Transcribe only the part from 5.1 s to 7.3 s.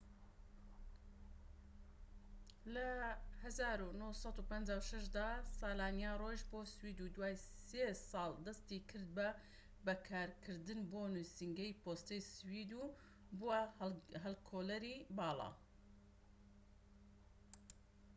دا سلانیا ڕۆیشت بۆ سوید و